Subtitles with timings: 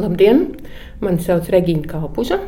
[0.00, 0.46] Labdien!
[1.04, 2.38] Mani sauc Regīna Kalpuža.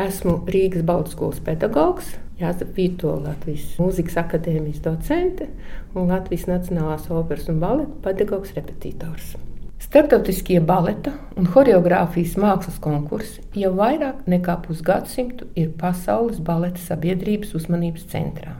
[0.00, 5.50] Esmu Rīgas Baltskolas pedagogs, Jāzep Vīto Latvijas Mūzikas akadēmijas docente
[5.92, 9.34] un Latvijas Nacionālās operas un baleta pedagogs repetitors.
[9.82, 18.08] Startautiskie baleta un choreogrāfijas mākslas konkursi jau vairāk nekā pusgadsimtu ir pasaules baleta sabiedrības uzmanības
[18.14, 18.56] centrā.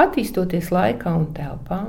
[0.00, 1.84] Attīstoties laikā un telpā,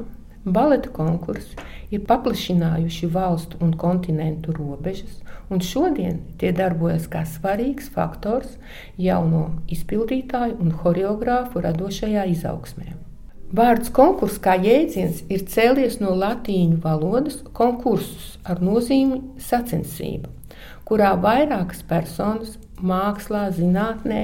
[0.45, 1.53] Baleta konkursi
[1.91, 5.19] ir paplašinājuši valstu un kontinentu robežas,
[5.51, 8.55] un šodien tie darbojas kā svarīgs faktors
[8.97, 9.43] jauno
[9.75, 12.95] izpildītāju un choreogrāfu radošajā izaugsmē.
[13.51, 20.31] Vārds konkurss kā jēdziens ir cēlies no latīņu valodas konkursus ar nozīmi sacensība,
[20.87, 24.21] kurā vairākas personas mākslā, zinātnē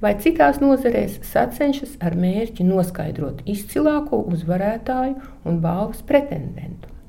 [0.00, 6.99] vai citās nozarēs sacenšas ar mērķi noskaidrot izcilāko uzvarētāju un balvas pretendentu.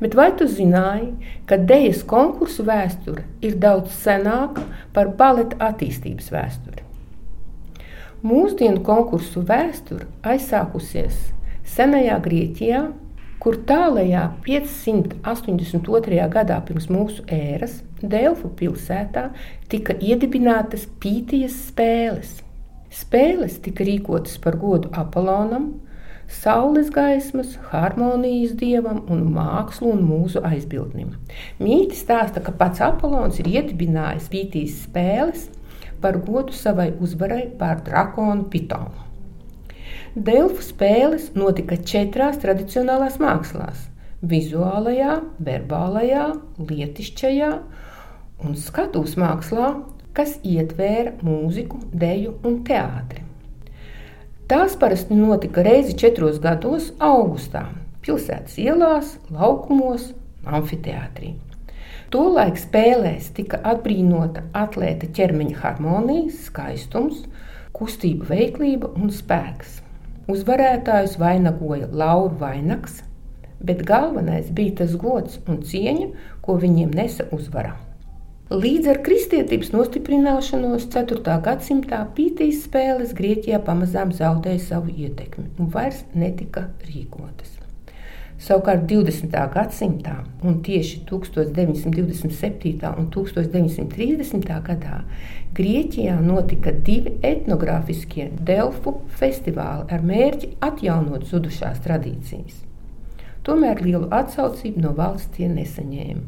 [0.00, 1.12] Bet vai tu zināji,
[1.46, 4.64] ka dēļas konkursu vēsture ir daudz senāka
[4.94, 6.88] par baleta attīstības vēsturi?
[8.22, 11.32] Mūsdienu konkursu vēsture aizsākusies
[11.66, 12.82] senajā Grieķijā
[13.42, 16.18] kur tālajā 582.
[16.30, 19.28] gadā pirms mūsu ēras Delfu pilsētā
[19.70, 22.36] tika iedibinātas pītijas spēles.
[22.92, 25.72] Spēles tika rīkotas par godu Apollonam,
[26.28, 31.14] saules gaismas, harmonijas dievam un mākslu un mūzu aizbildnim.
[31.60, 35.48] Mīti stāsta, ka pats Apollons ir iedibinājis pītīs spēles
[36.02, 39.08] par godu savai uzvarai pār drakonu Pitonu.
[40.12, 43.86] Delfu spēles notika četrās tradicionālās mākslās-
[44.32, 46.26] vizuālajā, verbālajā,
[46.58, 47.52] lietišķajā
[48.44, 49.72] un skatuves mākslā,
[50.12, 53.21] kas ietvēra mūziku, deju un teātri.
[54.52, 57.62] Tās parasti notika reizi četros gados, augustā,
[58.04, 60.10] pilsētas ielās, laukumos,
[60.44, 61.30] amfiteātrī.
[62.12, 67.22] Tolaik spēlēs tika atbrīnota atlēta ķermeņa harmonija, skaistums,
[67.72, 69.78] kustība, veiklība un spēks.
[70.28, 73.00] Uzvarētājus vainagoja Laura Vainags,
[73.64, 76.10] bet galvenais bija tas gods un cieņa,
[76.44, 77.72] ko viņiem nesa uzvara.
[78.52, 81.36] Līdz ar kristietības nostiprināšanos 4.
[81.40, 87.54] gadsimtā pītīs spēles Grieķijā pamazām zaudēja savu ietekmi un vairs netika rīkotas.
[88.42, 89.32] Savukārt 20.
[89.54, 92.90] gadsimtā, un tieši 1927.
[92.90, 94.52] un 1930.
[94.66, 94.98] gadā,
[95.56, 102.60] Grieķijā notika divi etnogrāfiskie Delfu festivāli ar mērķi atjaunot zudušās tradīcijas.
[103.46, 106.22] Tomēr lielu atsaucību no valsts tie nesaņēma.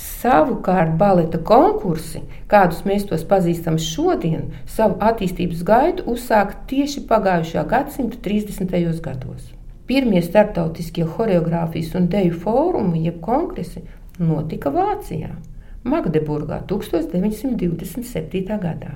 [0.00, 8.20] Savukārt, baleta konkursi, kādus mēs tos pazīstam šodien, savu attīstības gaitu uzsāka tieši pagājušā gadsimta
[8.22, 9.00] 30.
[9.02, 9.50] gados.
[9.90, 13.82] Pirmie starptautiskie choreogrāfijas un deju fórumi, jeb kongresi,
[14.22, 15.32] notika Vācijā,
[15.82, 18.60] Magdeburgā 1927.
[18.62, 18.92] gadā.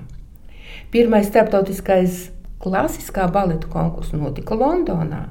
[0.94, 2.30] Pirmais starptautiskais
[2.62, 5.24] klasiskā baleta konkurss notika Londonā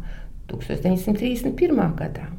[0.52, 1.94] 1931.
[2.00, 2.30] gadā.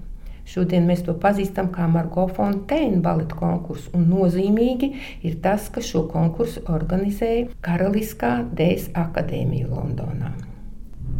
[0.44, 4.90] Šodien mēs to pazīstam kā Marko Fonteina baleta konkursu, un nozīmīgi
[5.24, 10.34] ir tas, ka šo konkursu organizēja Karaliskā Dēļas akadēmija Londonā.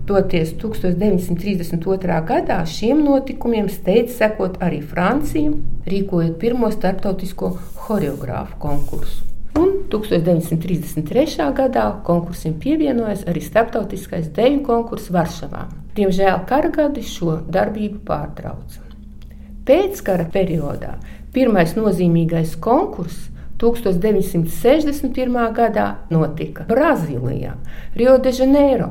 [0.05, 2.21] Toties 1932.
[2.29, 5.55] gadā šiem notikumiem steidz sekot arī Francija,
[5.89, 7.55] rīkojot pirmo starptautisko
[7.87, 9.34] choreogrāfu konkursu.
[9.55, 11.53] Un 1933.
[11.55, 15.69] gadā konkursam pievienojas arī starptautiskais deju konkurss Varšavā.
[15.95, 18.83] Diemžēl kara gadi šo darbību pārtrauca.
[19.65, 20.97] Pēckara periodā
[21.33, 23.31] pirmais nozīmīgais konkurss
[23.63, 25.39] 1961.
[25.55, 27.55] gadā notika Brazīlijā,
[27.95, 28.91] Rio de Janeiro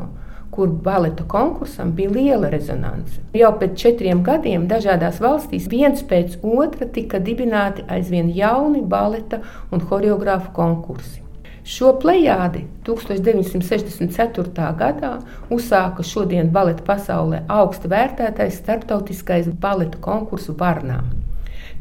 [0.56, 3.20] kur baleta konkursam bija liela rezonance.
[3.38, 9.42] Jau pēc četriem gadiem dažādās valstīs viens pēc otra tika dibināti aizvien jauni baleta
[9.72, 11.24] un choreogrāfu konkursi.
[11.64, 14.66] Šo plejādi 1964.
[14.80, 15.14] gadā
[15.48, 21.00] uzsāka šodien baleta pasaulē augstu vērtētais starptautiskais baleta konkursu Varnā.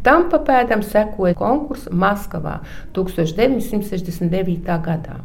[0.06, 2.60] Tam papēdam sekoja konkurss Maskavā
[2.94, 4.78] 1969.
[4.86, 5.20] gadā.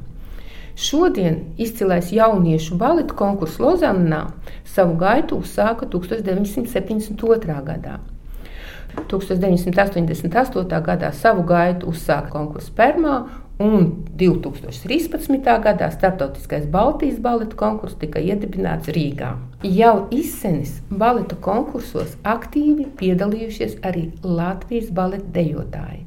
[0.78, 4.28] Šodien izcilais jauniešu baleta konkurss Lozannā
[4.62, 7.56] savu gaitu uzsāka 1972.
[7.66, 7.98] gadā.
[9.10, 10.82] 1988.
[10.86, 13.18] gadā savu gaitu uzsāka konkurss Permā,
[13.58, 13.90] un
[14.22, 15.50] 2013.
[15.66, 19.34] gadā starptautiskais Baltijas baleta konkurss tika iedibināts Rīgā.
[19.66, 26.04] Jau izsenis baleta konkursos aktīvi piedalījušies arī Latvijas baleta dejotāji.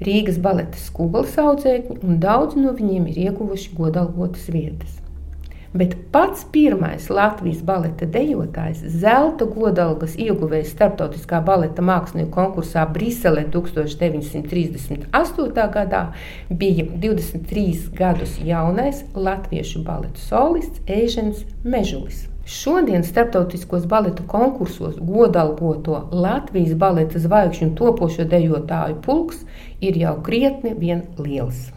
[0.00, 5.00] Rīgas baleta skolas audzēkņi, un daudzi no viņiem ir ieguvuši godalgotas vietas.
[5.72, 15.06] Bet pats pirmais Latvijas baleta dejotājs, zelta godalgas ieguvējs starptautiskā baleta mākslinieku konkursā Briselē 1938.
[15.76, 16.00] gadā,
[16.50, 22.26] bija 23 gadus jaunais latviešu baleta solists Eižens Mežulis.
[22.50, 29.44] Šodien starptautiskos baleta konkursos godalgoto Latvijas baleta zvaigžņu topošo dejotāju pulks
[29.80, 31.68] ir jau krietni vien liels.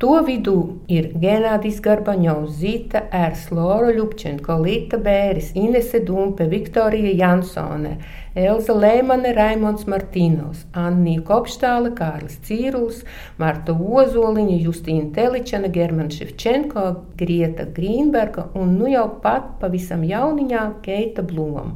[0.00, 0.54] To vidū
[0.88, 7.98] ir Genādijs Garbaņovs, Zita Ērs, Lora Ļupčenko, Līta Bēris, Inese Dumpe, Viktorija Jansone,
[8.32, 13.04] Elza Lēmane, Raimons Martīnos, Annija Kopštāle, Kārlis Cīruls,
[13.36, 16.88] Marta Ozoliņa, Justīna Teličana, Germana Ševčenko,
[17.20, 21.74] Grieta Grīnberga un nu jau pat pavisam jauniņā Keita Bloma.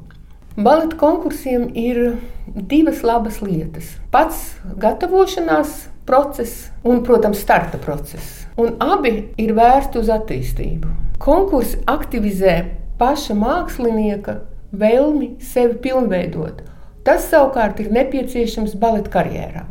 [0.57, 2.15] Baleta konkursiem ir
[2.47, 3.99] divas labas lietas.
[4.15, 8.45] Pats gatavošanās process un, protams, starta process.
[8.61, 10.91] Un abi ir vērsti uz attīstību.
[11.23, 12.59] Konkursi aktivizē
[13.01, 14.39] paša mākslinieka
[14.75, 16.63] vēlmi sevi pilnveidot.
[17.05, 19.65] Tas savukārt ir nepieciešams baleta karjerā.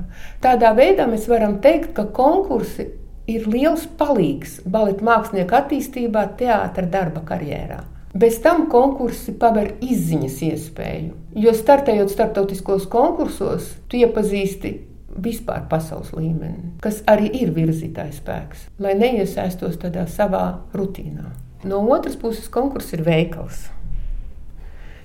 [0.43, 2.91] Tādā veidā mēs varam teikt, ka konkursi
[3.29, 7.81] ir liels palīgs baleta mākslinieka attīstībā, teātras darba karjerā.
[8.13, 14.75] Bez tam konkursi paver izziņas iespēju, jo startējot starptautiskos konkursos, tu iepazīsti
[15.17, 21.29] vispār pasaules līmeni, kas arī ir virzītājs spēks, lai neiesaistos tādā savā rutīnā.
[21.63, 23.67] No otras puses, konkurss ir veikals.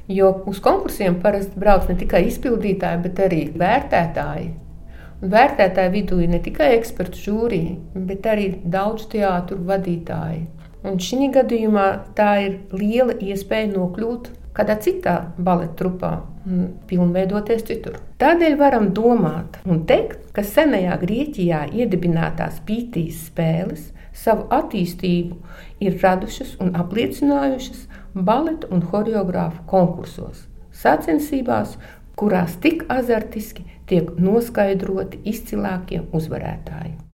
[0.09, 4.49] Jo uz konkursiem parasti brauc ne tikai izpildītāji, bet arī vērtētāji.
[5.19, 7.77] Un vērtētāju vidū ir ne tikai ekspertu žūrija,
[8.09, 10.47] bet arī daudz teātru vadītāji.
[10.87, 16.13] Un šī gadījumā tā ir liela iespēja nokļūt kādā citā baleta trupā
[16.49, 18.01] un pilnveidoties citur.
[18.19, 25.39] Tādēļ varam domāt un teikt, ka senajā Grieķijā iedibinātās pītīs spēles savu attīstību
[25.85, 31.77] ir radušas un apliecinājušas baleta un choreogrāfu konkursos, sacensībās,
[32.19, 36.99] kurās tik azartiski tiek noskaidroti izcilākie uzvarētāji.